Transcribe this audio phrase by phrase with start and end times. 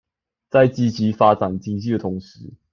[0.49, 2.53] 在積極發展經濟的同時